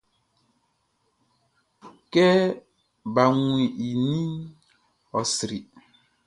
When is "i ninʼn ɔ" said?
3.85-5.19